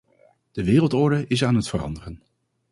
De 0.51 0.63
wereldorde 0.63 1.27
is 1.27 1.43
aan 1.43 1.55
het 1.55 1.67
veranderen. 1.69 2.23